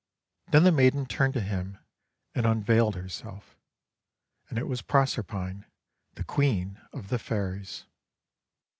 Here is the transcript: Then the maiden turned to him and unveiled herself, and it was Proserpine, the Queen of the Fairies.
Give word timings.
Then 0.47 0.63
the 0.63 0.71
maiden 0.71 1.05
turned 1.05 1.35
to 1.35 1.41
him 1.41 1.77
and 2.33 2.47
unveiled 2.47 2.95
herself, 2.95 3.55
and 4.49 4.57
it 4.57 4.65
was 4.67 4.81
Proserpine, 4.81 5.65
the 6.15 6.23
Queen 6.23 6.81
of 6.91 7.09
the 7.09 7.19
Fairies. 7.19 7.85